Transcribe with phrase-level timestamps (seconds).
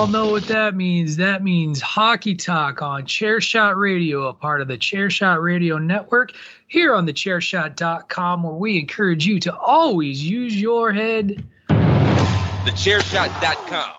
[0.00, 1.16] All know what that means.
[1.18, 6.32] That means Hockey Talk on Chairshot Radio, a part of the Chairshot Radio Network,
[6.68, 11.44] here on thechairshot.com, where we encourage you to always use your head.
[11.68, 11.74] The
[12.70, 13.90] Thechairshot.com.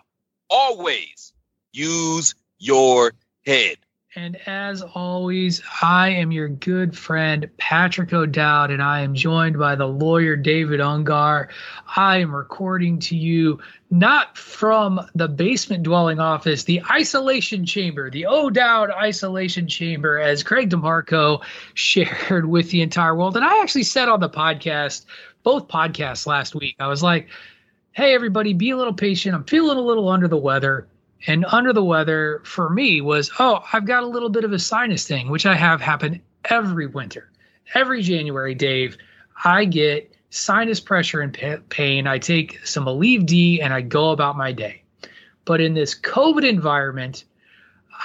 [0.50, 1.34] Always
[1.72, 3.14] use your
[3.45, 3.78] head.
[4.14, 9.76] And as always, I am your good friend, Patrick O'Dowd, and I am joined by
[9.76, 11.48] the lawyer, David Ungar.
[11.96, 18.26] I am recording to you not from the basement dwelling office, the isolation chamber, the
[18.26, 21.42] O'Dowd isolation chamber, as Greg DeMarco
[21.73, 23.38] shared with the entire world.
[23.38, 25.06] And I actually said on the podcast,
[25.44, 27.30] both podcasts last week, I was like,
[27.94, 29.36] hey, everybody, be a little patient.
[29.36, 30.90] I'm feeling a little under the weather.
[31.27, 34.59] And under the weather for me was, oh, I've got a little bit of a
[34.59, 37.30] sinus thing, which I have happen every winter.
[37.73, 38.97] Every January, Dave,
[39.44, 42.08] I get sinus pressure and pa- pain.
[42.08, 44.83] I take some Aleve D and I go about my day.
[45.45, 47.25] But in this COVID environment,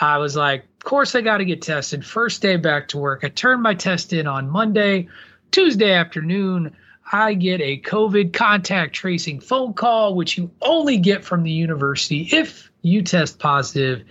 [0.00, 2.04] I was like, of course, I got to get tested.
[2.04, 3.24] First day back to work.
[3.24, 5.08] I turned my test in on Monday.
[5.50, 6.76] Tuesday afternoon,
[7.12, 12.28] I get a COVID contact tracing phone call, which you only get from the university
[12.32, 14.04] if you test positive,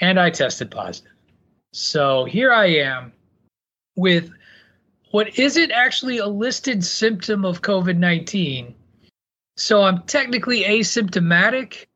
[0.00, 1.12] and I tested positive.
[1.72, 3.12] So here I am
[3.96, 4.30] with
[5.10, 8.74] what isn't actually a listed symptom of COVID 19.
[9.56, 11.86] So I'm technically asymptomatic.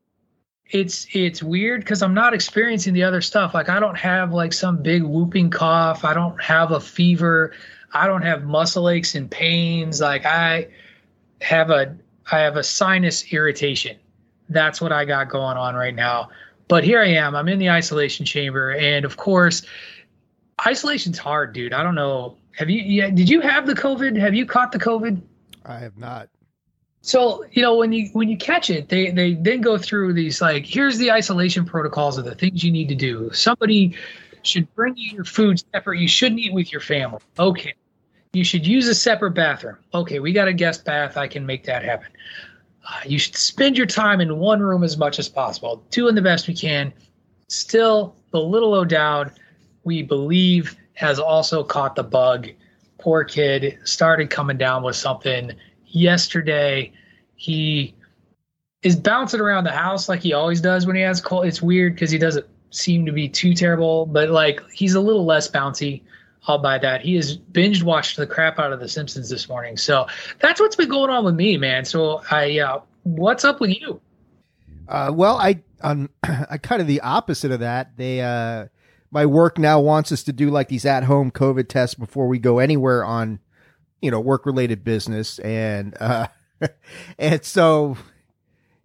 [0.70, 3.52] It's it's weird because I'm not experiencing the other stuff.
[3.52, 6.04] Like I don't have like some big whooping cough.
[6.04, 7.52] I don't have a fever.
[7.92, 10.00] I don't have muscle aches and pains.
[10.00, 10.68] Like I
[11.42, 11.94] have a
[12.32, 13.98] I have a sinus irritation
[14.50, 16.30] that's what I got going on right now.
[16.68, 17.34] But here I am.
[17.34, 19.62] I'm in the isolation chamber, and of course,
[20.64, 21.72] isolation's hard, dude.
[21.72, 22.36] I don't know.
[22.56, 22.82] Have you?
[22.82, 24.16] Yeah, did you have the COVID?
[24.18, 25.20] Have you caught the COVID?
[25.64, 26.28] I have not.
[27.02, 30.40] So you know when you when you catch it, they they then go through these
[30.40, 33.30] like here's the isolation protocols of the things you need to do.
[33.32, 33.96] Somebody
[34.42, 35.98] should bring you your food separate.
[35.98, 37.20] You shouldn't eat with your family.
[37.38, 37.74] Okay.
[38.32, 39.76] You should use a separate bathroom.
[39.92, 41.16] Okay, we got a guest bath.
[41.16, 42.12] I can make that happen.
[43.06, 46.48] You should spend your time in one room as much as possible, doing the best
[46.48, 46.92] we can.
[47.48, 49.32] Still, the little O'Dowd,
[49.84, 52.48] we believe, has also caught the bug.
[52.98, 55.52] Poor kid started coming down with something
[55.86, 56.92] yesterday.
[57.36, 57.94] He
[58.82, 61.46] is bouncing around the house like he always does when he has cold.
[61.46, 65.24] It's weird because he doesn't seem to be too terrible, but like he's a little
[65.24, 66.02] less bouncy.
[66.46, 67.02] I'll buy that.
[67.02, 69.76] He has binge watched the crap out of The Simpsons this morning.
[69.76, 70.06] So
[70.38, 71.84] that's what's been going on with me, man.
[71.84, 74.00] So I, uh, what's up with you?
[74.88, 77.96] Uh, well, I, um, I kind of the opposite of that.
[77.96, 78.66] They, uh,
[79.10, 82.38] my work now wants us to do like these at home COVID tests before we
[82.38, 83.40] go anywhere on,
[84.00, 85.38] you know, work related business.
[85.40, 86.28] And, uh,
[87.18, 87.96] and so,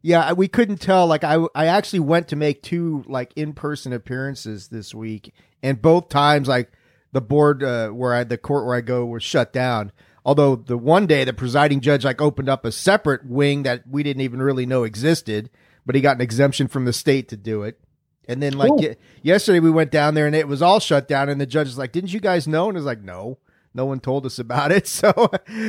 [0.01, 1.07] yeah, we couldn't tell.
[1.07, 5.33] Like I, I actually went to make two like in person appearances this week
[5.63, 6.71] and both times like,
[7.15, 9.93] the board uh, where I the court where I go was shut down.
[10.25, 14.03] Although the one day the presiding judge like opened up a separate wing that we
[14.03, 15.49] didn't even really know existed,
[15.85, 17.79] but he got an exemption from the state to do it.
[18.27, 21.29] And then like y- yesterday we went down there and it was all shut down
[21.29, 23.37] and the judge is like, "Didn't you guys know?" And it's like, "No."
[23.75, 24.87] No one told us about it.
[24.95, 25.11] So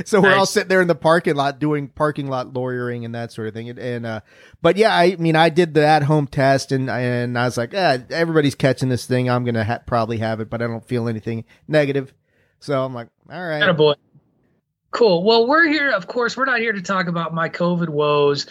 [0.05, 0.39] so we're Nice.
[0.39, 3.55] all sitting there in the parking lot doing parking lot lawyering and that sort of
[3.55, 3.69] thing.
[3.69, 4.21] And, and uh
[4.63, 7.75] but yeah, I mean I did the at home test and and I was like,
[7.75, 9.29] eh, everybody's catching this thing.
[9.29, 12.15] I'm going to ha- probably have it, but I don't feel anything negative.
[12.61, 13.77] So I'm like, all right.
[13.77, 13.95] boy.
[14.93, 15.25] Cool.
[15.25, 15.91] Well, we're here.
[15.91, 18.47] Of course, we're not here to talk about my COVID woes.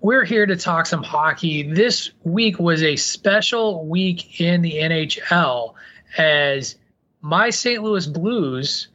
[0.00, 1.62] We're here to talk some hockey.
[1.62, 5.74] This week was a special week in the NHL
[6.18, 6.76] as
[7.22, 7.82] my St.
[7.82, 8.88] Louis Blues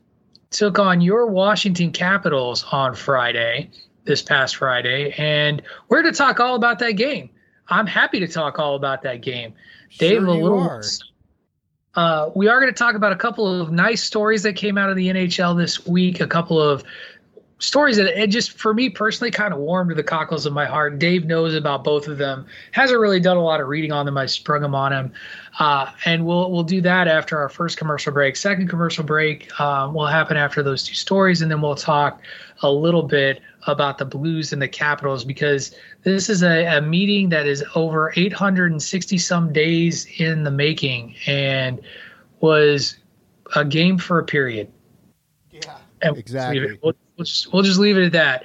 [0.52, 3.72] took on your Washington Capitals on Friday,
[4.04, 7.30] this past Friday, and we're going to talk all about that game.
[7.70, 9.54] I'm happy to talk all about that game.
[9.98, 10.82] Dave, Sure a you little are.
[11.96, 14.90] uh, we are going to talk about a couple of nice stories that came out
[14.90, 16.84] of the NHL this week, a couple of
[17.62, 20.98] stories that it just for me personally kind of warmed the cockles of my heart.
[21.00, 22.46] Dave knows about both of them.
[22.72, 24.18] Hasn't really done a lot of reading on them.
[24.18, 25.14] I sprung them on him,
[25.60, 28.36] uh, and we'll we'll do that after our first commercial break.
[28.36, 32.22] Second commercial break uh, will happen after those two stories, and then we'll talk
[32.64, 37.30] a little bit about the Blues and the Capitals because this is a, a meeting
[37.30, 41.80] that is over 860 some days in the making and
[42.40, 42.98] was
[43.56, 44.72] a game for a period.
[45.52, 46.80] Yeah, And exactly.
[46.82, 48.44] We'll, we'll, just, we'll just leave it at that.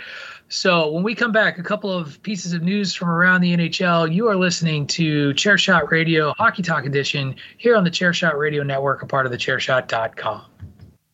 [0.49, 4.13] So when we come back, a couple of pieces of news from around the NHL.
[4.15, 9.03] You are listening to Chairshot Radio Hockey Talk Edition here on the Chairshot Radio Network,
[9.03, 10.45] a part of the Chairshot.com.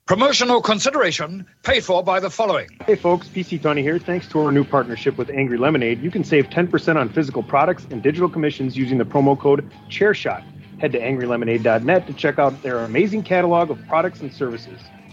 [0.06, 2.69] Promotional consideration paid for by the following.
[2.85, 3.99] Hey folks, PC Tony here.
[3.99, 7.87] Thanks to our new partnership with Angry Lemonade, you can save 10% on physical products
[7.91, 10.43] and digital commissions using the promo code ChairShot.
[10.81, 14.81] Head to angrylemonade.net to check out their amazing catalog of products and services.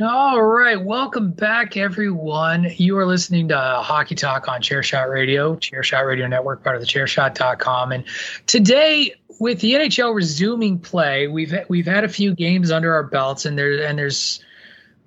[0.00, 2.70] All right, welcome back, everyone.
[2.76, 6.86] You are listening to Hockey Talk on Chairshot Radio, Chairshot Radio Network, part of the
[6.86, 7.90] Chairshot.com.
[7.90, 8.04] And
[8.46, 13.44] today, with the NHL resuming play, we've we've had a few games under our belts,
[13.44, 14.40] and there and there's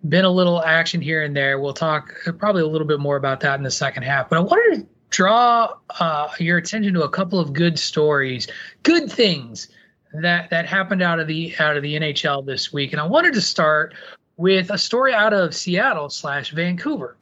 [0.09, 1.57] been a little action here and there.
[1.57, 4.27] We'll talk probably a little bit more about that in the second half.
[4.27, 5.69] But I wanted to draw
[6.01, 8.49] uh, your attention to a couple of good stories,
[8.83, 9.69] good things
[10.11, 13.33] that that happened out of the out of the NHL this week, and I wanted
[13.35, 13.93] to start
[14.41, 17.15] with a story out of Seattle slash Vancouver.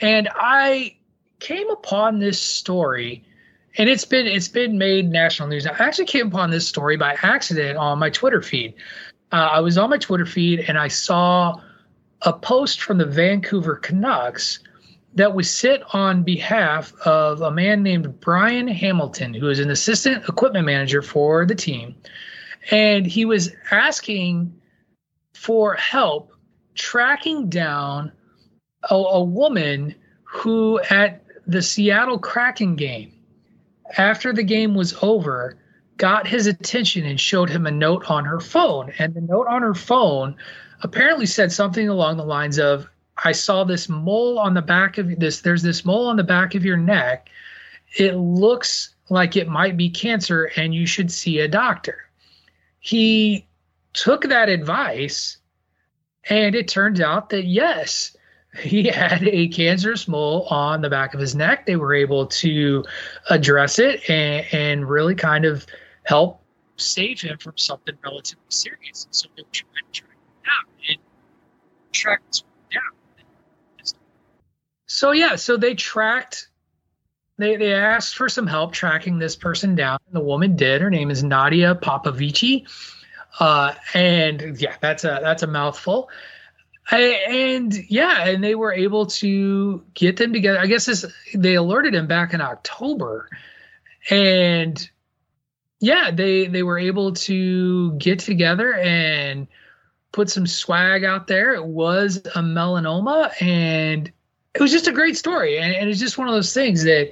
[0.00, 0.96] And I
[1.38, 3.22] came upon this story
[3.76, 5.66] and it's been it's been made national news.
[5.66, 8.72] I actually came upon this story by accident on my Twitter feed.
[9.32, 11.60] Uh, I was on my Twitter feed and I saw
[12.22, 14.60] a post from the Vancouver Canucks
[15.14, 20.26] that was sent on behalf of a man named Brian Hamilton, who is an assistant
[20.26, 21.94] equipment manager for the team.
[22.70, 24.58] And he was asking
[25.34, 26.31] for help
[26.74, 28.12] tracking down
[28.90, 33.12] a, a woman who, at the Seattle Kraken game,
[33.96, 35.58] after the game was over,
[35.98, 38.92] got his attention and showed him a note on her phone.
[38.98, 40.36] And the note on her phone
[40.82, 42.88] apparently said something along the lines of,
[43.24, 46.54] I saw this mole on the back of this, there's this mole on the back
[46.54, 47.28] of your neck.
[47.98, 51.98] It looks like it might be cancer and you should see a doctor.
[52.80, 53.46] He
[53.92, 55.36] took that advice
[56.28, 58.16] and it turns out that yes,
[58.58, 61.66] he had a cancerous mole on the back of his neck.
[61.66, 62.84] They were able to
[63.30, 65.66] address it and, and really kind of
[66.04, 66.42] help
[66.76, 69.06] save him from something relatively serious.
[69.10, 70.98] So they were trying to track him down and
[72.72, 74.00] down.
[74.86, 76.48] So yeah, so they tracked.
[77.38, 79.98] They they asked for some help tracking this person down.
[80.12, 80.80] The woman did.
[80.82, 82.66] Her name is Nadia Popovici.
[83.38, 86.10] Uh, and yeah, that's a that's a mouthful.
[86.90, 90.58] I, and yeah, and they were able to get them together.
[90.58, 93.28] I guess this they alerted him back in October,
[94.10, 94.88] and
[95.80, 99.46] yeah, they they were able to get together and
[100.12, 101.54] put some swag out there.
[101.54, 104.12] It was a melanoma, and
[104.54, 105.58] it was just a great story.
[105.58, 107.10] And, and it's just one of those things that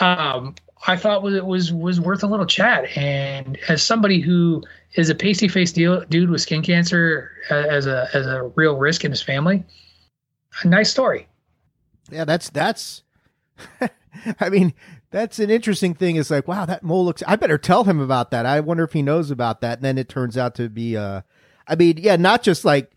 [0.00, 0.54] um,
[0.86, 2.96] I thought was was was worth a little chat.
[2.96, 4.62] And as somebody who
[4.94, 9.10] is a pasty faced dude with skin cancer as a as a real risk in
[9.10, 9.64] his family,
[10.62, 11.28] a nice story.
[12.10, 13.02] Yeah, that's that's.
[14.40, 14.74] I mean,
[15.10, 16.16] that's an interesting thing.
[16.16, 17.22] Is like, wow, that mole looks.
[17.26, 18.46] I better tell him about that.
[18.46, 19.78] I wonder if he knows about that.
[19.78, 20.96] And then it turns out to be.
[20.96, 21.22] Uh,
[21.68, 22.90] I mean, yeah, not just like,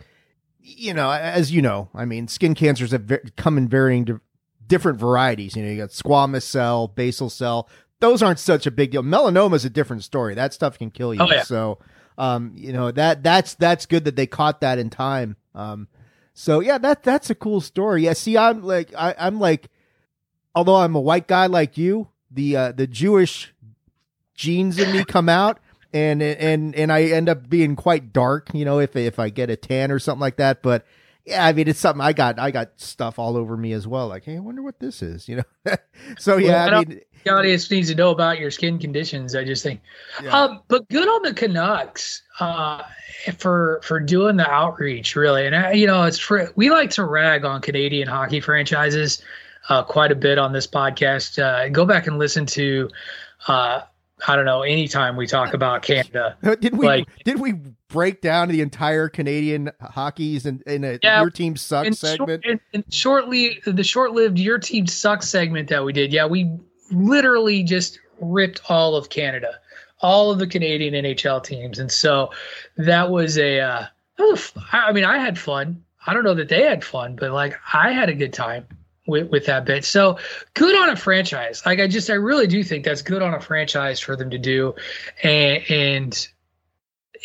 [0.60, 4.14] you know, as you know, I mean, skin cancers have ve- come in varying di-
[4.66, 5.56] different varieties.
[5.56, 7.70] You know, you got squamous cell, basal cell.
[8.04, 9.02] Those aren't such a big deal.
[9.02, 10.36] Melanoma is a different story.
[10.36, 11.22] That stuff can kill you.
[11.22, 11.44] Oh, yeah.
[11.44, 11.80] So,
[12.18, 15.38] um, you know that that's that's good that they caught that in time.
[15.56, 15.88] Um,
[16.34, 18.04] so yeah, that that's a cool story.
[18.04, 19.70] Yeah, see, I'm like I, I'm like,
[20.54, 23.54] although I'm a white guy like you, the uh, the Jewish
[24.36, 25.62] genes in me come out,
[25.94, 28.50] and and and I end up being quite dark.
[28.54, 30.62] You know, if if I get a tan or something like that.
[30.62, 30.86] But
[31.25, 32.39] yeah, I mean, it's something I got.
[32.39, 34.08] I got stuff all over me as well.
[34.08, 35.27] Like, hey, I wonder what this is.
[35.30, 35.75] You know.
[36.18, 39.34] so yeah, Well, I I mean, The audience needs to know about your skin conditions.
[39.36, 39.80] I just think,
[40.22, 40.38] Yeah.
[40.38, 42.84] um, but good on the Canucks uh,
[43.38, 45.46] for for doing the outreach, really.
[45.48, 49.24] And I, you know, it's for we like to rag on Canadian hockey franchises
[49.70, 51.42] uh, quite a bit on this podcast.
[51.42, 52.89] Uh, go back and listen to.
[54.27, 54.62] I don't know.
[54.62, 57.56] Anytime we talk about Canada, did we Like- did we
[57.89, 62.44] break down the entire Canadian hockey's in, in a Yeah, your team sucks in, segment?
[62.44, 66.50] short, in, in shortly the short-lived your team sucks segment that we did yeah we
[66.92, 69.60] literally just ripped all of canada
[70.01, 72.32] all of the canadian nhl teams and so
[72.77, 73.86] that was a uh
[74.18, 76.84] that was a f- I mean i had fun i don't know that they had
[76.84, 78.65] fun but like i had a good time
[79.06, 80.18] with, with that bit so
[80.54, 83.40] good on a franchise like i just i really do think that's good on a
[83.40, 84.74] franchise for them to do
[85.24, 86.28] and and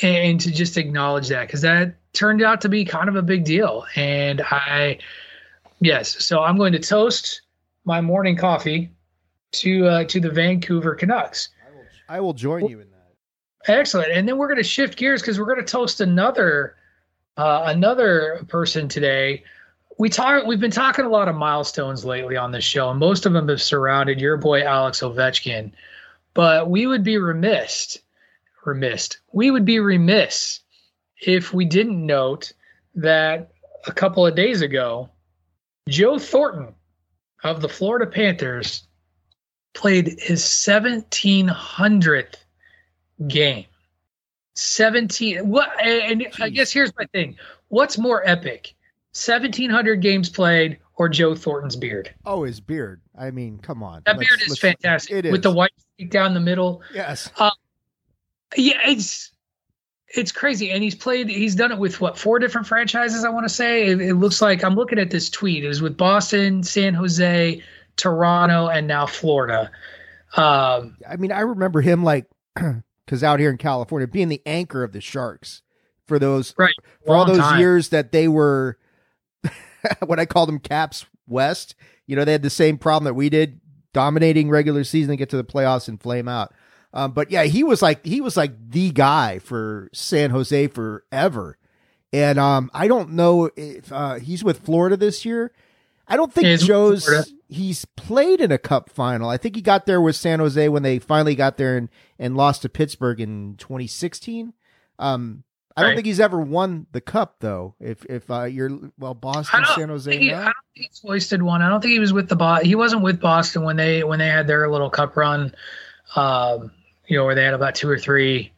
[0.02, 3.44] and to just acknowledge that because that turned out to be kind of a big
[3.44, 3.84] deal.
[3.96, 4.98] And I,
[5.80, 7.42] yes, so I'm going to toast
[7.84, 8.90] my morning coffee
[9.52, 11.48] to uh, to the Vancouver Canucks.
[12.08, 13.72] I will join you in that.
[13.72, 14.12] Excellent.
[14.12, 16.76] And then we're going to shift gears because we're going to toast another
[17.36, 19.44] uh, another person today.
[19.98, 20.46] We talk.
[20.46, 23.48] We've been talking a lot of milestones lately on this show, and most of them
[23.48, 25.72] have surrounded your boy Alex Ovechkin.
[26.34, 27.98] But we would be remiss,
[28.64, 29.10] remiss.
[29.32, 30.60] We would be remiss
[31.20, 32.52] if we didn't note
[32.94, 33.50] that
[33.86, 35.10] a couple of days ago,
[35.88, 36.74] Joe Thornton
[37.42, 38.84] of the Florida Panthers
[39.74, 42.34] played his 1700th
[43.26, 43.64] game.
[44.54, 47.36] 17 what and I guess here's my thing.
[47.68, 48.74] What's more epic?
[49.12, 52.12] 1700 games played or Joe Thornton's beard?
[52.24, 53.00] Oh, his beard.
[53.18, 54.02] I mean, come on.
[54.06, 55.32] That Let's- beard is fantastic It is.
[55.32, 56.82] with the white streak down the middle.
[56.94, 57.30] Yes.
[58.56, 59.30] Yeah, it's
[60.14, 61.28] it's crazy, and he's played.
[61.28, 63.24] He's done it with what four different franchises?
[63.24, 63.88] I want to say.
[63.88, 65.64] It, it looks like I'm looking at this tweet.
[65.64, 67.62] It was with Boston, San Jose,
[67.96, 69.70] Toronto, and now Florida.
[70.34, 72.24] Um, I mean, I remember him like
[73.04, 75.60] because out here in California, being the anchor of the Sharks
[76.06, 76.74] for those Right.
[77.04, 77.60] for all those time.
[77.60, 78.78] years that they were
[80.06, 81.74] what I call them Caps West.
[82.06, 83.60] You know, they had the same problem that we did,
[83.92, 86.52] dominating regular season, and get to the playoffs and flame out.
[86.92, 91.58] Um, but yeah, he was like he was like the guy for San Jose forever.
[92.12, 95.52] And um, I don't know if uh, he's with Florida this year.
[96.06, 99.28] I don't think he's Joe's he's played in a cup final.
[99.28, 102.36] I think he got there with San Jose when they finally got there and, and
[102.36, 104.54] lost to Pittsburgh in 2016.
[104.98, 105.44] Um,
[105.78, 105.94] I don't Right.
[105.96, 107.74] think he's ever won the cup though.
[107.80, 111.62] If if uh, you're well, Boston, San Jose, he, I don't think he's hoisted one.
[111.62, 114.18] I don't think he was with the Bo- He wasn't with Boston when they when
[114.18, 115.54] they had their little cup run.
[116.16, 116.70] Um,
[117.06, 118.52] you know, where they had about two or three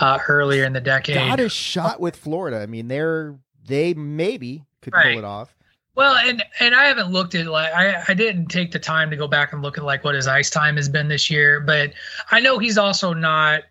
[0.00, 1.14] uh, earlier in the decade.
[1.16, 2.58] got a shot with Florida.
[2.60, 5.12] I mean, they're they maybe could Right.
[5.14, 5.54] pull it off.
[5.94, 9.16] Well, and and I haven't looked at like I I didn't take the time to
[9.16, 11.92] go back and look at like what his ice time has been this year, but
[12.30, 13.62] I know he's also not,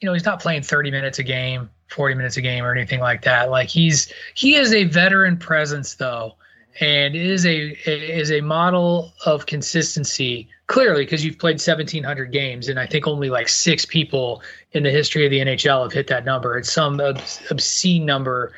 [0.00, 3.00] you know, he's not playing 30 minutes a game, 40 minutes a game or anything
[3.00, 3.50] like that.
[3.50, 6.34] Like he's he is a veteran presence though,
[6.80, 12.80] and is a is a model of consistency clearly because you've played 1700 games and
[12.80, 16.24] I think only like 6 people in the history of the NHL have hit that
[16.24, 16.56] number.
[16.56, 18.52] It's some obs- obscene number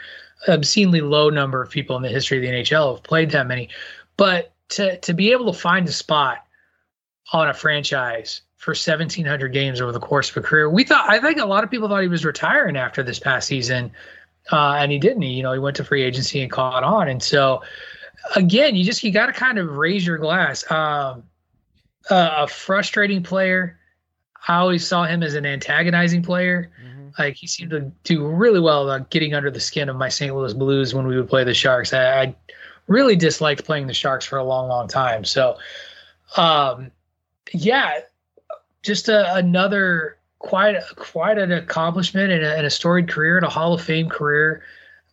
[0.49, 3.69] obscenely low number of people in the history of the NHL have played that many.
[4.17, 6.47] But to to be able to find a spot
[7.33, 11.21] on a franchise for 1700 games over the course of a career, we thought I
[11.21, 13.91] think a lot of people thought he was retiring after this past season,
[14.53, 15.23] uh, and he didn't.
[15.23, 17.63] He, you know, he went to free agency and caught on, and so
[18.35, 20.69] again, you just you got to kind of raise your glass.
[20.71, 21.23] Um,
[22.11, 23.79] uh, a frustrating player.
[24.49, 26.71] I always saw him as an antagonizing player.
[27.19, 30.35] Like he seemed to do really well about getting under the skin of my St.
[30.35, 31.93] Louis Blues when we would play the Sharks.
[31.93, 32.35] I, I
[32.87, 35.25] really disliked playing the Sharks for a long, long time.
[35.25, 35.57] So,
[36.37, 36.91] um,
[37.53, 38.01] yeah,
[38.83, 43.51] just a, another quite quite an accomplishment and a, and a storied career and a
[43.51, 44.63] Hall of Fame career,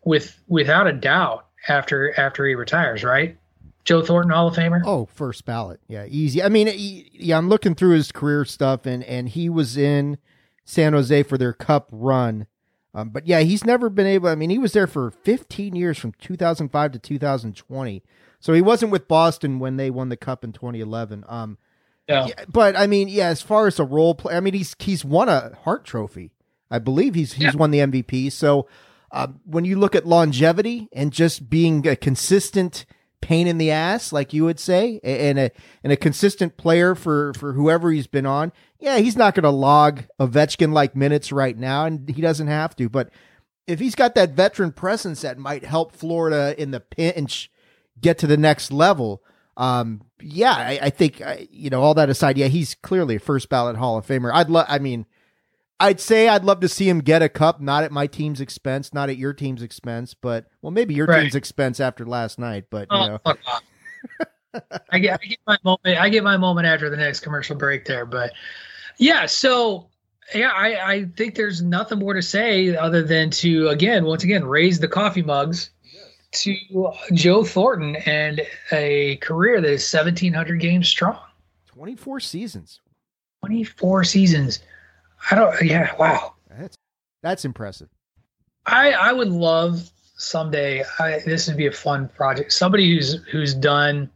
[0.05, 1.47] with without a doubt.
[1.67, 3.37] after after he retires, right?
[3.85, 4.81] Joe Thornton Hall of Famer.
[4.85, 5.79] Oh, first ballot.
[5.87, 6.41] Yeah, easy.
[6.41, 6.69] I mean,
[7.11, 10.17] yeah, I'm looking through his career stuff, and and he was in
[10.63, 12.47] San Jose for their Cup run.
[12.95, 14.29] Um, but yeah, he's never been able.
[14.29, 18.03] I mean, he was there for 15 years, from 2005 to 2020.
[18.39, 21.23] So he wasn't with Boston when they won the Cup in 2011.
[21.27, 21.57] Um,
[22.07, 22.27] Yeah.
[22.27, 25.05] yeah, but I mean, yeah, as far as a role play, I mean, he's he's
[25.05, 26.31] won a Hart Trophy.
[26.69, 27.55] I believe he's he's Yeah.
[27.55, 28.31] won the MVP.
[28.31, 28.67] So
[29.11, 32.85] um, when you look at longevity and just being a consistent
[33.21, 35.51] pain in the ass, like you would say, and a
[35.83, 39.49] and a consistent player for for whoever he's been on, yeah, he's not going to
[39.49, 42.89] log Ovechkin like minutes right now, and he doesn't have to.
[42.89, 43.11] But
[43.65, 47.49] if he's got that veteran presence that might help Florida in the pinch
[48.01, 49.23] get to the next level,
[49.57, 53.19] um, yeah, I, I think I, you know all that aside, yeah, he's clearly a
[53.19, 54.31] first ballot Hall of Famer.
[54.33, 55.05] I'd love, I mean,
[55.79, 58.93] I'd say I'd love to see him get a cup, not at my team's expense,
[58.93, 61.21] not at your team's expense, but well, maybe your Right.
[61.21, 63.63] team's expense after last night, but you Oh, know, fuck off.
[64.91, 65.97] I get I get my moment.
[65.99, 68.31] I get my moment after the next commercial break there, but
[68.97, 69.25] yeah.
[69.25, 69.89] So
[70.33, 74.45] yeah, I I think there's nothing more to say other than to again, once again,
[74.45, 75.71] raise the coffee mugs
[76.33, 81.19] to Joe Thornton and a career that is 1,700 games strong,
[81.67, 82.81] 24 seasons.
[83.41, 84.59] 24 seasons.
[85.29, 85.61] I don't.
[85.61, 85.93] Yeah.
[85.97, 86.35] Wow.
[86.49, 86.77] That's
[87.21, 87.89] that's impressive.
[88.65, 90.83] I I would love someday.
[90.99, 92.53] I, this would be a fun project.
[92.53, 94.09] Somebody who's who's done.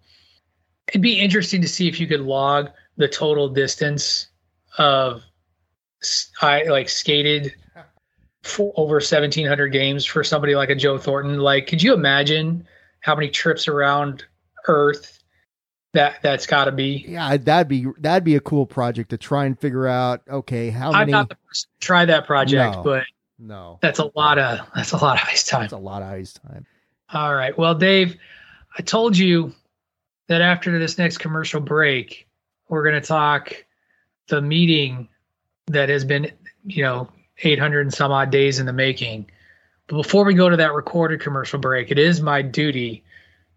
[0.90, 4.28] It'd be interesting to see if you could log the total distance
[4.78, 5.24] of
[6.42, 7.54] I like skated
[8.76, 11.40] over 1700 games for somebody like a Joe Thornton.
[11.40, 12.68] Like, could you imagine
[13.02, 14.26] how many trips around
[14.68, 15.24] Earth
[15.94, 17.06] that that's got to be?
[17.08, 20.22] Yeah, that'd be that'd be a cool project to try and figure out.
[20.30, 20.96] Okay, how many?
[20.96, 21.12] I'm many?
[21.14, 22.84] not the person to try that project, No.
[22.84, 23.04] but
[23.40, 25.62] no, that's a lot of that's a lot of ice time.
[25.62, 26.66] that's a lot of ice time.
[27.14, 27.58] All right.
[27.58, 28.18] Well, Dave,
[28.78, 29.54] I told you
[30.28, 32.28] that after this next commercial break,
[32.68, 33.54] we're going to talk
[34.28, 35.08] the meeting
[35.68, 36.30] that has been,
[36.66, 39.30] you know, 800 and some odd days in the making.
[39.88, 43.04] But before we go to that recorded commercial break, it is my duty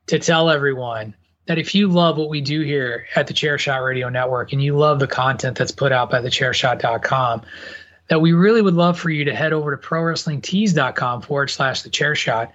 [0.06, 1.14] to tell everyone
[1.46, 4.76] that if you love what we do here at the Chairshot Radio Network and you
[4.76, 7.43] love the content that's put out by the thechairshot.com,
[8.08, 11.90] that we really would love for you to head over to prowrestlingtees.com forward slash the
[11.90, 12.52] chair shot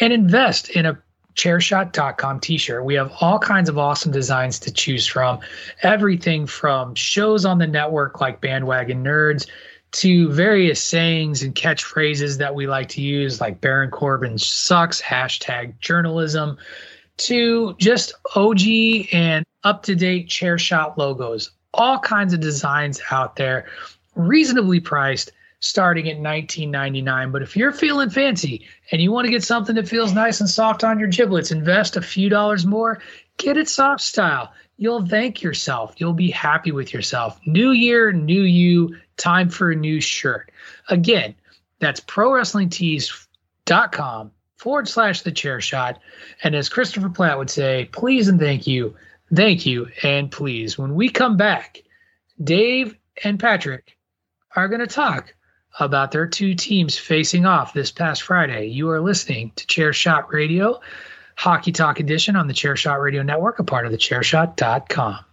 [0.00, 0.98] and invest in a
[1.34, 2.84] chairshot.com t-shirt.
[2.84, 5.40] We have all kinds of awesome designs to choose from.
[5.82, 9.46] Everything from shows on the network like Bandwagon Nerds
[9.92, 15.78] to various sayings and catchphrases that we like to use like Baron Corbin sucks, hashtag
[15.80, 16.58] journalism,
[17.18, 18.60] to just OG
[19.12, 21.50] and up-to-date chair shot logos.
[21.74, 23.68] All kinds of designs out there,
[24.14, 29.44] reasonably priced starting at 19.99 but if you're feeling fancy and you want to get
[29.44, 32.98] something that feels nice and soft on your giblets invest a few dollars more
[33.40, 34.52] get it soft style.
[34.76, 35.94] You'll thank yourself.
[35.98, 37.40] You'll be happy with yourself.
[37.46, 40.50] New year new you time for a new shirt
[40.88, 41.34] again
[41.78, 46.00] that's prowrestlingtees.com forward slash the chair shot
[46.42, 48.94] and as christopher platt would say please and thank you
[49.34, 51.82] thank you and please when we come back
[52.42, 53.96] dave and patrick
[54.56, 55.34] are going to talk
[55.78, 58.66] about their two teams facing off this past Friday.
[58.66, 60.80] You are listening to Chair Shot Radio,
[61.36, 65.24] Hockey Talk Edition on the Chair Shot Radio Network, a part of the chairshot.com.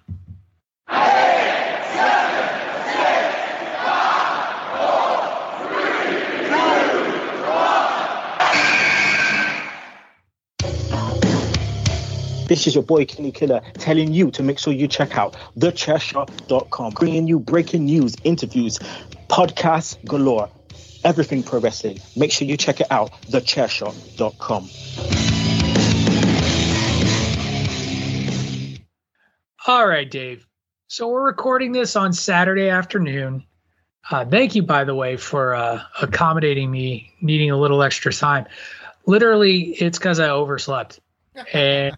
[12.48, 16.94] This is your boy Kenny Killer telling you to make sure you check out thechairshot.com,
[16.94, 18.80] bringing you breaking news, interviews,
[19.28, 20.50] podcasts galore,
[21.04, 22.00] everything pro wrestling.
[22.16, 24.70] Make sure you check it out, thechairshot.com.
[29.68, 30.48] All right, Dave.
[30.88, 33.44] So we're recording this on Saturday afternoon.
[34.10, 38.46] Uh, thank you, by the way, for uh, accommodating me needing a little extra time.
[39.06, 41.02] Literally, it's because I overslept
[41.54, 41.94] and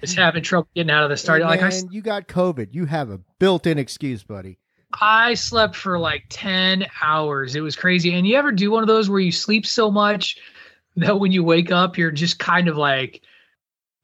[0.00, 1.42] was having trouble getting out of the start.
[1.42, 2.68] Hey, like I, man, you got COVID.
[2.72, 4.58] You have a built-in excuse, buddy.
[5.00, 7.54] I slept for like 10 hours.
[7.54, 8.14] It was crazy.
[8.14, 10.38] And you ever do one of those where you sleep so much
[10.96, 13.22] that when you wake up, you're just kind of like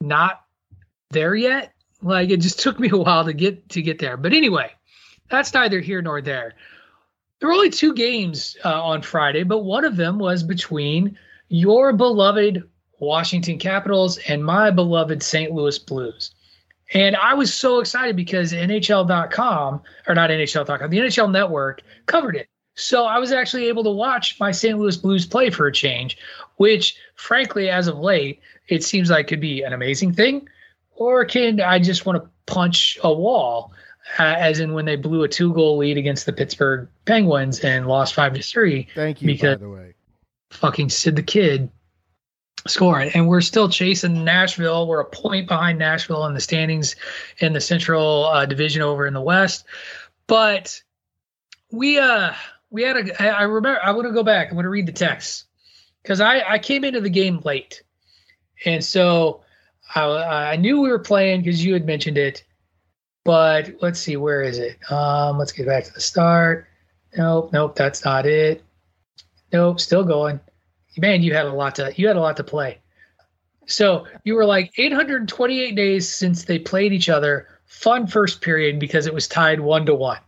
[0.01, 0.45] not
[1.11, 1.73] there yet?
[2.03, 4.17] Like it just took me a while to get to get there.
[4.17, 4.71] But anyway,
[5.31, 6.55] that's neither here nor there.
[7.39, 11.93] There were only two games uh, on Friday, but one of them was between your
[11.93, 12.69] beloved
[13.03, 15.53] Washington Capitals and my beloved St.
[15.53, 16.35] Louis Blues.
[16.95, 22.49] And I was so excited because NHL.com, or not NHL.com, the NHL network covered it.
[22.75, 24.79] So I was actually able to watch my St.
[24.79, 26.17] Louis Blues play for a change,
[26.57, 30.49] which, frankly, as of late, it seems like could be an amazing thing,
[30.95, 33.73] or can I just want to punch a wall,
[34.19, 37.87] uh, as in when they blew a two goal lead against the Pittsburgh Penguins and
[37.87, 38.89] lost five to three.
[38.95, 39.95] Thank you, because by the way.
[40.51, 41.71] fucking Sid the Kid
[42.67, 43.11] scoring.
[43.15, 44.87] And we're still chasing Nashville.
[44.87, 46.97] We're a point behind Nashville in the standings
[47.39, 49.65] in the Central uh, Division over in the West.
[50.27, 50.81] But
[51.71, 52.33] we uh
[52.71, 54.49] we had a I remember I want to go back.
[54.49, 55.47] I'm going to read the text
[56.03, 57.83] because I I came into the game late,
[58.65, 59.43] and so
[59.95, 62.45] I I knew we were playing because you had mentioned it.
[63.25, 64.79] But let's see, where is it?
[64.91, 66.67] Um, let's get back to the start.
[67.17, 68.65] Nope, nope, that's not it.
[69.53, 70.41] Nope, still going.
[70.97, 72.79] Man, you had a lot to you had a lot to play.
[73.67, 77.49] So you were like 828 days since they played each other.
[77.65, 80.19] Fun first period because it was tied one to one.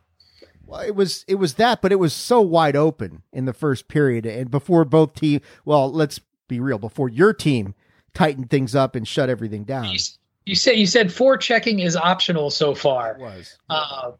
[0.66, 3.88] Well, it was it was that, but it was so wide open in the first
[3.88, 5.40] period, and before both team.
[5.64, 6.78] Well, let's be real.
[6.78, 7.74] Before your team
[8.14, 9.98] tightened things up and shut everything down, You,
[10.46, 13.12] you said you said forechecking is optional so far.
[13.12, 13.58] it was.
[13.68, 14.12] Uh,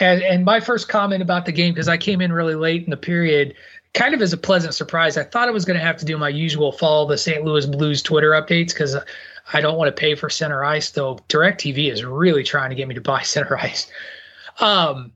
[0.00, 2.90] and, and my first comment about the game, because I came in really late in
[2.90, 3.54] the period,
[3.94, 5.16] kind of as a pleasant surprise.
[5.16, 7.44] I thought I was going to have to do my usual follow the St.
[7.44, 8.96] Louis Blues Twitter updates because
[9.52, 12.88] I don't want to pay for center ice, though DirecTV is really trying to get
[12.88, 13.90] me to buy center ice.
[14.60, 15.12] Um,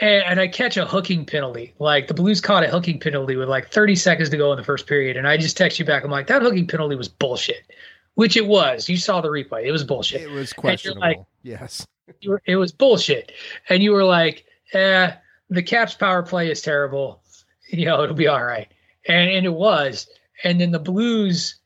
[0.00, 1.72] and, and I catch a hooking penalty.
[1.78, 4.64] Like the Blues caught a hooking penalty with like 30 seconds to go in the
[4.64, 5.16] first period.
[5.16, 6.04] And I just text you back.
[6.04, 7.70] I'm like, that hooking penalty was bullshit,
[8.14, 8.88] which it was.
[8.88, 9.64] You saw the replay.
[9.64, 10.22] It was bullshit.
[10.22, 11.00] It was questionable.
[11.00, 11.86] like, yes.
[12.20, 13.32] You were, it was bullshit.
[13.68, 15.12] And you were like, eh,
[15.50, 17.20] the Caps power play is terrible.
[17.68, 18.70] You know, it'll be all right.
[19.08, 20.06] And and it was.
[20.44, 21.56] And then the Blues,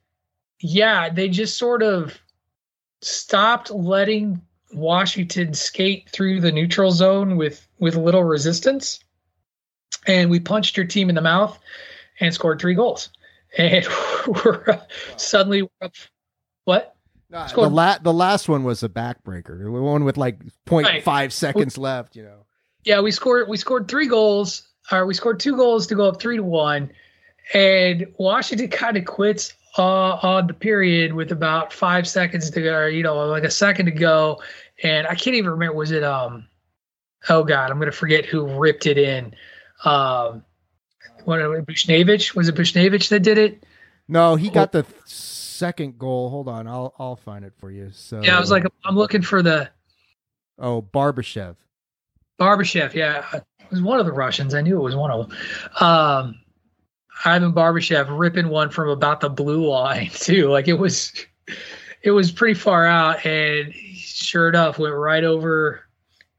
[0.61, 2.17] yeah, they just sort of
[3.03, 4.41] stopped letting
[4.73, 9.01] Washington skate through the neutral zone with with little resistance.
[10.07, 11.59] And we punched your team in the mouth
[12.21, 13.11] and scored three goals.
[13.59, 13.85] And
[14.27, 14.81] we're
[15.17, 15.95] suddenly we're up.
[16.65, 16.97] What?
[17.31, 19.63] No, the Scored- la- the last one was a backbreaker.
[19.63, 21.33] The one with like 0.5 Right.
[21.33, 22.17] seconds left.
[22.17, 22.47] You know.
[22.85, 24.63] Yeah, we scored we scored three goals.
[24.91, 26.91] Or we scored two goals to go up three to one,
[27.53, 29.83] and Washington kind of quits uh,
[30.23, 33.85] on the period with about five seconds to go, or you know, like a second
[33.85, 34.41] to go,
[34.83, 36.49] and I can't even remember was it um,
[37.29, 39.35] oh god, I'm gonna forget who ripped it in.
[39.85, 40.43] Um,
[41.27, 43.65] what Buchnevich was it Buchnevich that did it?
[44.09, 44.95] No, he got the th-
[45.59, 46.31] second goal.
[46.31, 47.91] Hold on, I'll I'll find it for you.
[47.93, 49.69] So Yeah, I was like, I'm looking for the
[50.59, 51.57] oh, Barbashev.
[52.39, 54.55] Barbashev, yeah, it was one of the Russians.
[54.55, 55.39] I knew it was one of them.
[55.81, 56.41] Um,
[57.25, 60.49] Ivan Barbashev ripping one from about the blue line too.
[60.49, 61.13] Like it was,
[62.03, 65.85] it was pretty far out, and sure enough, went right over.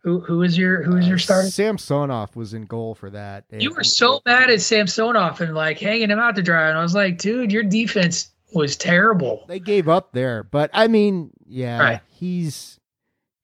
[0.03, 1.49] Who who is your who is your starter?
[1.49, 3.43] Samsonov was in goal for that.
[3.51, 6.81] You were so mad at Samsonov and like hanging him out to dry, and I
[6.81, 9.45] was like, dude, your defense was terrible.
[9.47, 12.01] They gave up there, but I mean, yeah, Right.
[12.09, 12.79] he's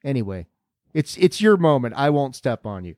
[0.03, 0.47] anyway.
[0.93, 1.95] It's it's your moment.
[1.97, 2.95] I won't step on you.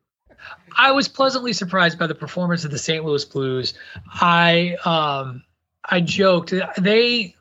[0.77, 3.03] I was pleasantly surprised by the performance of the St.
[3.03, 3.73] Louis Blues.
[4.13, 5.43] I um
[5.89, 7.33] I joked they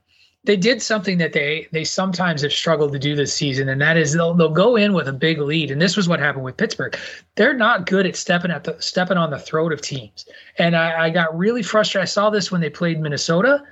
[0.45, 3.97] they did something that they they sometimes have struggled to do this season, and that
[3.97, 6.57] is they'll they'll go in with a big lead, and this was what happened with
[6.57, 6.97] Pittsburgh.
[7.35, 10.25] They're not good at stepping at the stepping on the throat of teams,
[10.57, 12.03] and I, I got really frustrated.
[12.03, 13.63] I saw this when they played Minnesota,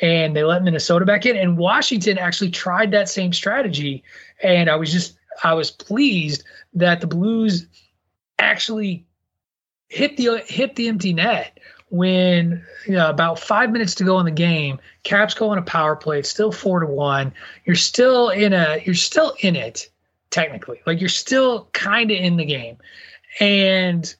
[0.00, 4.04] and they let Minnesota back in, and Washington actually tried that same strategy,
[4.42, 7.66] and I was just I was pleased that the Blues
[8.38, 9.06] actually
[9.88, 11.58] hit the hit the empty net
[11.90, 14.78] when you know, about five minutes to go in the game.
[15.02, 16.18] Caps go on a power play.
[16.18, 17.32] It's still four to one.
[17.64, 19.88] You're still in a you're still in it
[20.30, 20.80] technically.
[20.86, 22.78] Like you're still kind of in the game,
[23.40, 24.14] and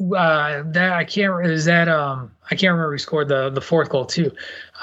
[0.00, 3.90] uh, that I can't is that um I can't remember who scored the the fourth
[3.90, 4.32] goal too.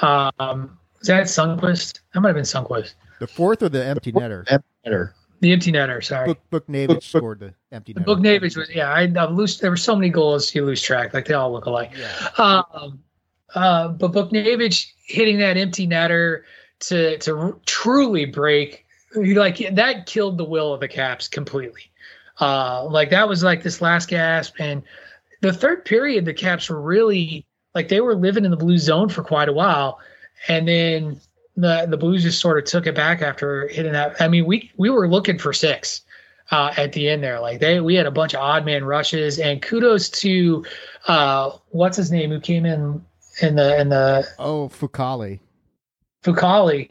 [0.02, 2.00] Um, is that Sundqvist?
[2.14, 2.94] That might have been Sundqvist.
[3.20, 4.44] The fourth or the empty netter.
[4.84, 5.14] Better.
[5.40, 6.04] The empty netter.
[6.04, 6.34] Sorry.
[6.50, 8.04] Book Buchnevich scored the empty netter.
[8.04, 8.92] Buchnevich was yeah.
[8.92, 9.58] I, I lose.
[9.58, 11.14] There were so many goals you lose track.
[11.14, 11.92] Like they all look alike.
[12.38, 13.00] Um,
[13.54, 16.42] uh, but Buchnevich hitting that empty netter
[16.80, 18.84] to to r- truly break
[19.14, 21.90] like that killed the will of the Caps completely.
[22.40, 24.82] Uh, like that was like this last gasp, and
[25.40, 27.46] the third period the Caps were really
[27.78, 30.00] like they were living in the blue zone for quite a while,
[30.48, 31.20] and then
[31.56, 34.20] the the Blues just sort of took it back after hitting that.
[34.20, 36.00] I mean, we we were looking for six
[36.50, 37.38] uh, at the end there.
[37.38, 40.64] Like they, we had a bunch of odd man rushes, and kudos to
[41.06, 43.00] uh, what's his name who came in
[43.42, 45.38] in the in the Oh, Fucale.
[46.24, 46.90] Fucale,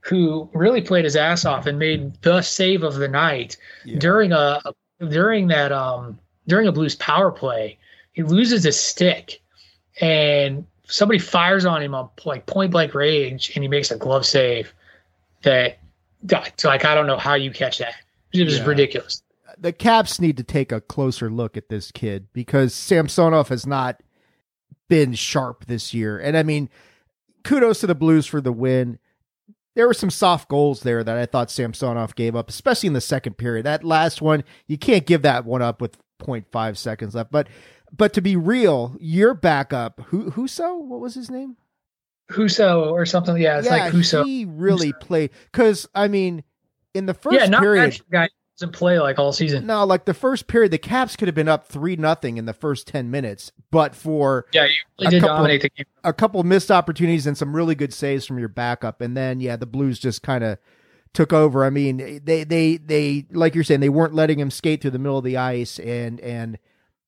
[0.00, 3.56] who really played his ass off and made the save of the night
[3.96, 4.60] during a
[5.08, 7.78] during that um during a Blues power play.
[8.12, 9.40] He loses his stick
[10.00, 14.24] and somebody fires on him on like point blank range and he makes a glove
[14.26, 14.72] save,
[15.42, 15.78] that
[16.24, 17.94] that- like I don't know how you catch that.
[18.32, 18.64] It was Yeah.
[18.66, 19.22] ridiculous.
[19.60, 24.00] the Caps need to take a closer look at this kid because Samsonov has not
[24.88, 26.16] been sharp this year.
[26.16, 26.68] And I mean,
[27.42, 29.00] kudos to the Blues for the win.
[29.74, 33.00] There were some soft goals there that I thought Samsonov gave up, especially in the
[33.00, 33.66] second period.
[33.66, 37.32] That last one, you can't give that one up with 0.5 seconds left.
[37.32, 37.48] But
[37.96, 41.56] but to be real, your backup, who Husso, what was his name?
[42.30, 43.36] Husso or something.
[43.38, 44.24] Yeah, it's like Husso.
[44.24, 46.42] he really played because I mean,
[46.94, 49.66] in the first yeah, not period, guy doesn't play like all season.
[49.66, 52.52] no, like the first period, the Caps could have been up three nothing in the
[52.52, 55.86] first ten minutes, but for Yeah, you A really did couple- dominate the game.
[56.04, 59.56] a couple missed opportunities and some really good saves from your backup, and then yeah,
[59.56, 60.58] the Blues just kind of
[61.14, 61.64] took over.
[61.64, 64.98] I mean, they they they like you're saying they weren't letting him skate through the
[64.98, 66.58] middle of the ice, and and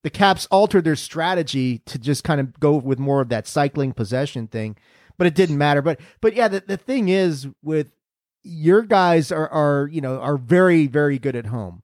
[0.02, 3.92] the Caps altered their strategy to just kind of go with more of that cycling
[3.92, 4.76] possession thing,
[5.18, 5.82] but it didn't matter.
[5.82, 7.92] But but yeah, the the thing is with
[8.42, 11.82] your guys are are you know are very very good at home,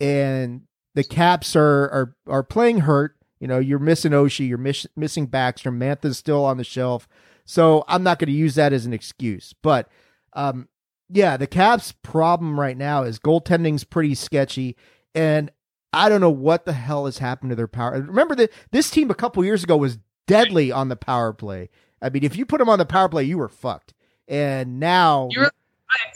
[0.00, 0.62] and
[0.94, 3.16] the Caps are are are playing hurt.
[3.38, 7.08] You know, you're missing Oshie, you're miss, missing Baxter, Mantha's still on the shelf.
[7.44, 9.52] So I'm not going to use that as an excuse.
[9.62, 9.88] But
[10.32, 10.68] um,
[11.08, 14.76] yeah, the Caps' problem right now is goaltending's pretty sketchy,
[15.14, 15.50] and
[15.92, 17.92] I don't know what the hell has happened to their power.
[17.92, 21.70] Remember that this team a couple years ago was deadly on the power play.
[22.00, 23.94] I mean, if you put them on the power play, you were fucked.
[24.28, 25.52] And now, You're,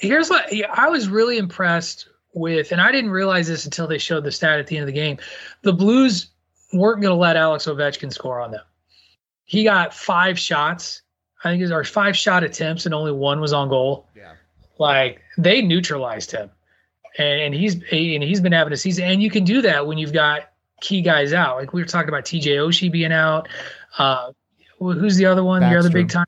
[0.00, 4.24] here's what I was really impressed with, and I didn't realize this until they showed
[4.24, 5.18] the stat at the end of the game.
[5.62, 6.28] The Blues
[6.72, 8.64] weren't going to let Alex Ovechkin score on them.
[9.44, 11.02] He got five shots,
[11.44, 14.08] I think it was our five shot attempts, and only one was on goal.
[14.16, 14.32] Yeah.
[14.78, 16.50] Like they neutralized him,
[17.18, 19.04] and, and he's and he's been having a season.
[19.04, 20.50] And you can do that when you've got
[20.80, 21.56] key guys out.
[21.56, 22.56] Like we were talking about T.J.
[22.56, 23.48] Oshie being out.
[23.98, 24.32] Uh,
[24.78, 25.60] who's the other one?
[25.62, 26.26] The other big time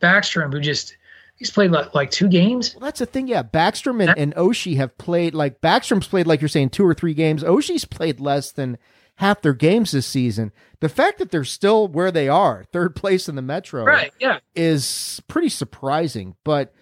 [0.00, 0.96] Backstrom, who just
[1.36, 2.74] he's played like, like two games.
[2.74, 3.28] Well, that's the thing.
[3.28, 6.94] Yeah, Backstrom and, and Oshie have played like Backstrom's played like you're saying two or
[6.94, 7.42] three games.
[7.42, 8.78] Oshie's played less than
[9.16, 10.52] half their games this season.
[10.80, 14.12] The fact that they're still where they are, third place in the Metro, Right?
[14.18, 14.38] Yeah.
[14.54, 16.36] is pretty surprising.
[16.42, 16.72] But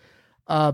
[0.46, 0.72] uh,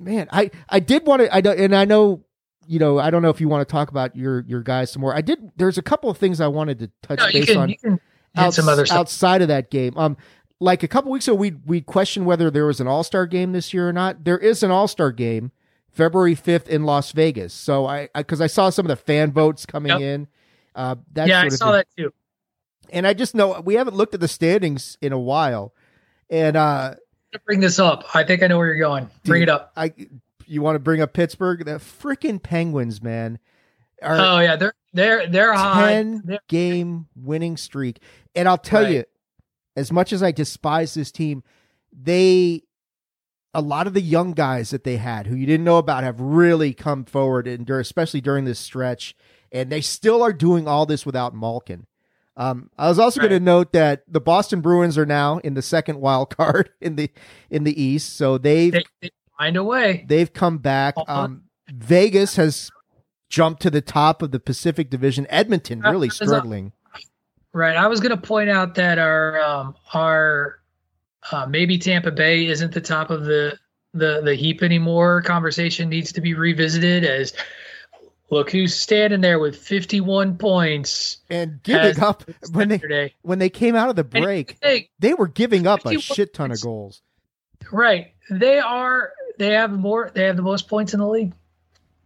[0.00, 1.34] man, I I did want to.
[1.34, 2.22] I don't, and I know
[2.66, 5.00] you know I don't know if you want to talk about your your guys some
[5.02, 5.14] more.
[5.14, 5.52] I did.
[5.56, 8.00] There's a couple of things I wanted to touch No, base can on you can
[8.34, 8.98] hit some other stuff.
[8.98, 9.96] outside of that game.
[9.96, 10.16] Um,
[10.60, 13.52] like a couple weeks ago, we we questioned whether there was an All Star game
[13.52, 14.24] this year or not.
[14.24, 15.52] There is an All Star game,
[15.90, 17.52] February fifth in Las Vegas.
[17.52, 20.00] So I because I, saw some of the fan votes coming Yep.
[20.00, 20.28] in.
[20.74, 21.72] Uh, that yeah, I saw thing.
[21.72, 22.12] that too.
[22.90, 25.74] And I just know we haven't looked at the standings in a while,
[26.30, 26.94] and uh,
[27.44, 28.04] Bring this up.
[28.14, 29.10] I think I know where you're going.
[29.24, 29.72] Bring Dude, it up.
[29.76, 29.92] I
[30.46, 31.64] you want to bring up Pittsburgh?
[31.64, 33.38] The freaking Penguins, man,
[34.02, 35.92] Oh yeah, they're they're they're high.
[35.92, 38.00] ten They're- game winning streak.
[38.34, 38.92] And I'll tell Right.
[38.92, 39.04] you,
[39.76, 41.42] as much as I despise this team,
[41.92, 42.62] they
[43.54, 46.20] a lot of the young guys that they had who you didn't know about have
[46.20, 49.14] really come forward and especially during this stretch
[49.50, 51.86] and they still are doing all this without Malkin.
[52.36, 55.62] Um, I was also going to note that the Boston Bruins are now in the
[55.62, 57.10] second wild card in the
[57.50, 60.04] in the East, so they've They, they find a way.
[60.06, 60.94] They've come back.
[61.08, 62.70] Um, Vegas has
[63.28, 65.26] jumped to the top of the Pacific Division.
[65.30, 66.72] Edmonton really struggling.
[67.52, 67.76] Right.
[67.76, 70.60] I was going to point out that our um, our
[71.32, 73.58] uh, maybe Tampa Bay isn't the top of the
[73.94, 75.22] the the heap anymore.
[75.22, 77.04] Conversation needs to be revisited.
[77.04, 77.32] As
[78.30, 81.18] look who's standing there with 51 points.
[81.30, 85.28] And giving up when they when they came out of the break, Hey, they were
[85.28, 87.02] giving up a shit ton of goals.
[87.72, 88.12] right.
[88.30, 89.12] They are.
[89.38, 90.10] They have more.
[90.14, 91.32] They have the most points in the league.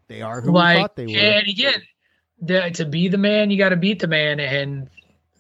[0.09, 1.17] They are who we thought they were.
[1.17, 1.81] And again,
[2.43, 4.41] the, to be the man, you got to beat the man.
[4.41, 4.91] And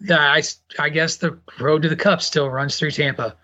[0.00, 0.42] the, I,
[0.78, 3.36] I guess the road to the cup still runs through Tampa.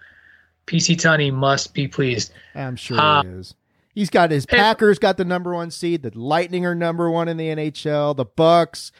[0.66, 2.32] PC Tunney must be pleased.
[2.54, 3.54] I'm sure Uh, he is.
[3.96, 6.02] He's got his Packers got the number one seed.
[6.02, 8.14] The Lightning are number one in the NHL.
[8.14, 8.92] The Bucks.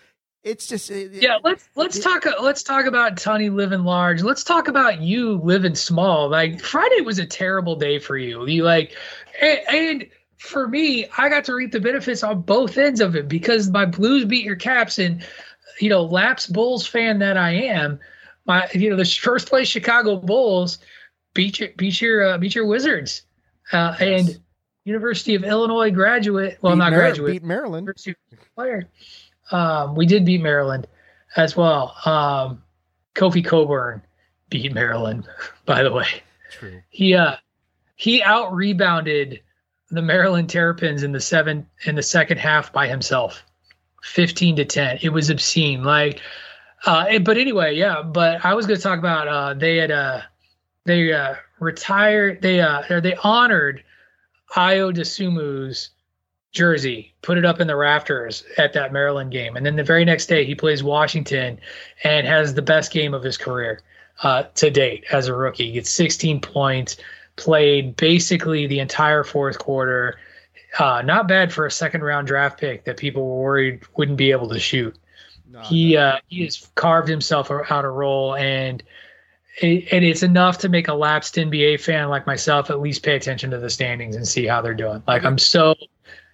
[0.43, 4.23] It's just it- Yeah, let's let's talk let's talk about Tunney living large.
[4.23, 6.31] Let's talk about you living small.
[6.31, 8.47] Like Friday was a terrible day for you.
[8.47, 8.97] You like,
[9.43, 10.07] and, and
[10.39, 13.85] for me, I got to reap the benefits on both ends of it because my
[13.85, 15.23] Blues beat your Caps, and
[15.79, 18.01] you know, Laps Bulls fan that I am,
[18.47, 20.79] my you know the first place Chicago Bulls
[21.35, 23.23] beat your beat your uh, beat your Wizards,
[23.73, 24.41] uh, and
[24.87, 26.59] University of Illinois graduate.
[26.63, 27.33] Well, beat not Mar- graduate.
[27.33, 27.91] beat Maryland.
[28.55, 28.89] Player.
[29.51, 30.87] Um, we did beat Maryland
[31.35, 31.95] as well.
[32.05, 32.63] Um,
[33.15, 34.01] Kofi Cockburn
[34.49, 35.27] beat Maryland,
[35.67, 36.07] by the way.
[36.53, 36.81] True.
[36.89, 37.35] He uh
[37.97, 39.41] he out rebounded
[39.91, 43.43] the Maryland Terrapins in the seven in the second half by himself.
[44.05, 45.01] 15 to 10.
[45.03, 45.83] It was obscene.
[45.83, 46.21] Like
[46.85, 48.03] Uh, but anyway, yeah.
[48.03, 50.21] But I was going to talk about uh, they had uh,
[50.85, 52.41] they uh, retired.
[52.41, 53.83] They uh, they honored
[54.57, 55.91] Ayo Dosunmu's
[56.53, 60.05] jersey, put it up in the rafters at that Maryland game, and then the very
[60.05, 61.61] next day he plays Washington
[62.03, 63.81] and has the best game of his career
[64.23, 65.67] uh, to date as a rookie.
[65.67, 66.97] He gets 16 points,
[67.37, 70.19] played basically the entire fourth quarter.
[70.79, 74.31] Uh, not bad for a second round draft pick that people were worried wouldn't be
[74.31, 74.97] able to shoot.
[75.51, 76.01] No, he no.
[76.01, 78.83] Uh, he has carved himself out a role, and
[79.57, 83.17] it, and it's enough to make a lapsed NBA fan like myself at least pay
[83.17, 85.03] attention to the standings and see how they're doing.
[85.07, 85.75] Like I'm so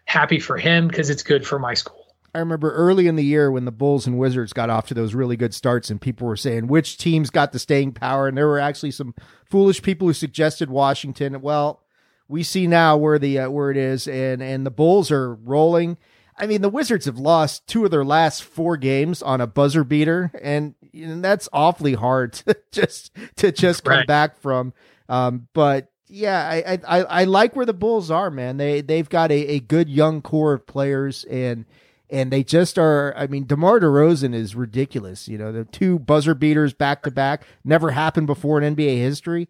[0.04, 1.98] happy for him because it's good for my school.
[2.35, 5.14] I remember early in the year when the Bulls and Wizards got off to those
[5.14, 8.46] really good starts, and people were saying which teams got the staying power, and there
[8.48, 11.42] were actually some foolish people who suggested Washington.
[11.42, 11.82] Well,
[12.28, 15.98] we see now where the uh, where it is, and and the Bulls are rolling.
[16.36, 19.84] I mean, the Wizards have lost two of their last four games on a buzzer
[19.84, 24.06] beater, and, and that's awfully hard to just to just come right.
[24.06, 24.72] back from.
[25.08, 28.56] Um, but yeah, I, I I like where the Bulls are, man.
[28.56, 31.64] They they've got a, a good young core of players, and
[32.10, 33.14] and they just are.
[33.16, 35.26] I mean, DeMar DeRozan is ridiculous.
[35.26, 39.48] You know, the two buzzer beaters back to back never happened before in NBA history.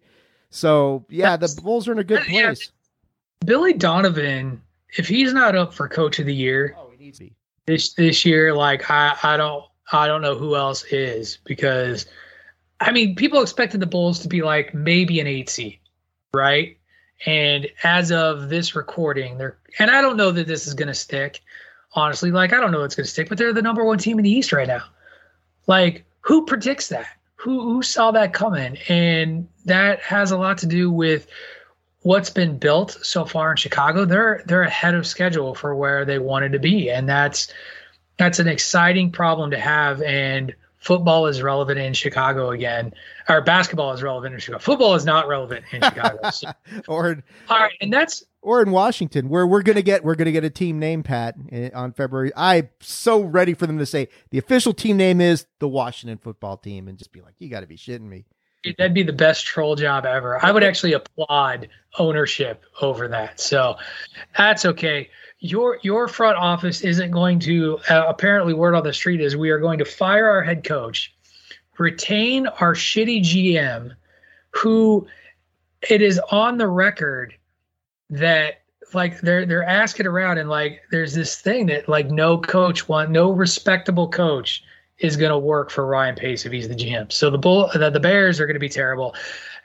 [0.49, 2.71] So yeah, the Bulls are in a good place.
[3.45, 4.61] Billy Donovan,
[4.97, 7.35] if he's not up for Coach of the Year oh, he needs to be.
[7.65, 12.05] this this year, like I I don't I don't know who else is because
[12.79, 15.79] I mean people expected the Bulls to be like maybe an eight seed,
[16.33, 16.77] right?
[17.25, 20.93] And as of this recording, they're and I don't know that this is going to
[20.93, 21.41] stick
[21.95, 22.31] honestly.
[22.31, 24.23] Like, I don't know what's going to stick, but they're the number one team in
[24.23, 24.83] the East right now.
[25.67, 27.07] Like, who predicts that?
[27.35, 28.77] Who who saw that coming?
[28.87, 31.27] And that has a lot to do with
[32.03, 34.05] what's been built so far in Chicago.
[34.05, 37.51] They're they're ahead of schedule for where they wanted to be, and that's
[38.17, 40.01] that's an exciting problem to have.
[40.01, 42.93] And football is relevant in Chicago again,
[43.27, 44.61] or basketball is relevant in Chicago.
[44.61, 46.19] Football is not relevant in Chicago.
[46.31, 46.51] So.
[46.87, 50.43] or all right, and that's or in Washington, where we're gonna get we're gonna get
[50.43, 52.31] a team name, Pat, eh, on February.
[52.35, 56.57] I'm so ready for them to say the official team name is the Washington Football
[56.57, 58.25] Team, and just be like, you got to be shitting me.
[58.77, 60.43] That'd be the best troll job ever.
[60.43, 61.67] I would actually applaud
[61.99, 63.39] ownership over that.
[63.39, 63.75] So
[64.37, 65.09] that's okay.
[65.39, 67.79] Your your front office isn't going to.
[67.89, 71.13] Uh, apparently, word on the street is we are going to fire our head coach,
[71.77, 73.93] retain our shitty GM,
[74.51, 75.05] who
[75.89, 77.35] it is on the record
[78.09, 78.61] that
[78.93, 83.09] like they're they're asking around and like there's this thing that like no coach want
[83.09, 84.63] no respectable coach
[84.99, 87.11] is going to work for Ryan Pace if he's the GM.
[87.11, 89.15] So the bull the, the Bears are going to be terrible.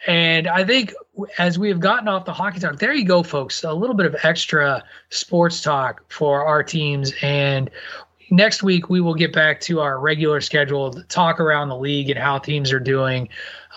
[0.07, 0.95] And I think
[1.39, 3.65] as we have gotten off the hockey talk, there you go, folks.
[3.65, 7.13] A little bit of extra sports talk for our teams.
[7.21, 7.69] And
[8.31, 12.19] next week we will get back to our regular scheduled talk around the league and
[12.19, 13.29] how teams are doing.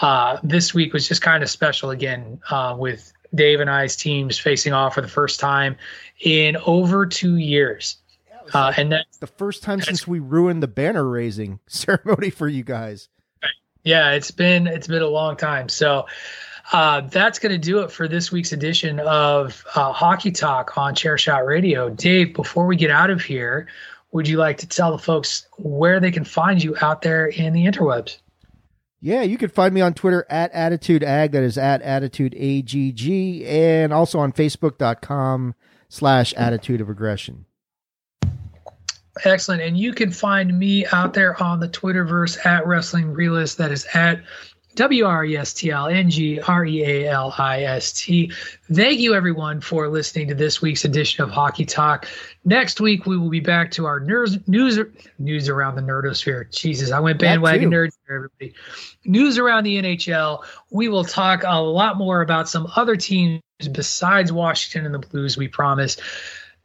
[0.01, 4.37] Uh, this week was just kind of special again uh, with Dave and I's teams
[4.37, 5.75] facing off for the first time
[6.19, 7.97] in over two years.
[8.53, 12.63] Uh, and that's the first time since we ruined the banner raising ceremony for you
[12.63, 13.09] guys.
[13.83, 15.69] Yeah, it's been it's been a long time.
[15.69, 16.05] So
[16.71, 20.93] uh, that's going to do it for this week's edition of uh, Hockey Talk on
[20.93, 21.89] Chairshot Radio.
[21.89, 23.67] Dave, before we get out of here,
[24.11, 27.53] would you like to tell the folks where they can find you out there in
[27.53, 28.17] the interwebs?
[28.99, 31.31] Yeah, you can find me on Twitter at Attitude Ag.
[31.31, 35.55] That is at Attitude AGG, and also on Facebook.com
[35.89, 37.45] slash Attitude of Aggression.
[39.25, 39.61] Excellent.
[39.61, 43.57] And you can find me out there on the Twitterverse at Wrestling Realist.
[43.57, 44.21] That is at
[44.75, 48.31] W R E S T L N G R E A L I S T.
[48.71, 52.07] Thank you, everyone, for listening to this week's edition of Hockey Talk.
[52.45, 54.79] Next week, we will be back to our news news,
[55.19, 56.49] news around the nerdosphere.
[56.51, 58.53] Jesus, I went bandwagon nerds here, everybody.
[59.03, 60.43] News around the NHL.
[60.69, 65.37] We will talk a lot more about some other teams besides Washington and the Blues,
[65.37, 65.97] we promise.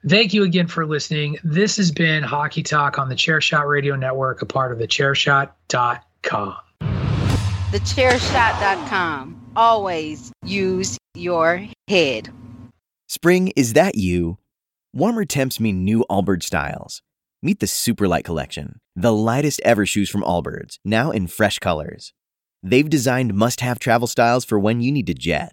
[0.08, 1.36] Thank you again for listening.
[1.42, 6.56] This has been Hockey Talk on the Chairshot Radio Network, a part of the Chairshot.com.
[7.72, 9.50] TheChairShot.com.
[9.56, 12.28] Always use your head.
[13.08, 14.38] Spring, is that you?
[14.92, 17.02] Warmer temps mean new Allbirds styles.
[17.42, 22.12] Meet the Superlight Collection, the lightest ever shoes from Allbirds, now in fresh colors.
[22.62, 25.52] They've designed must have travel styles for when you need to jet.